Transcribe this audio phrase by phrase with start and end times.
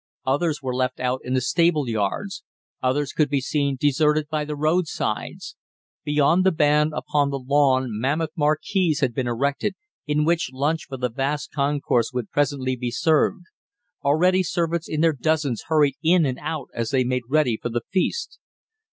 [0.25, 2.41] Others were left out in the stable yards.
[2.81, 5.55] Others could be seen, deserted by the roadsides.
[6.03, 9.75] Beyond the band upon the lawn mammoth marquees had been erected,
[10.07, 13.45] in which lunch for the vast concourse would presently be served.
[14.03, 17.81] Already servants in their dozens hurried in and out as they made ready for the
[17.91, 18.39] feast.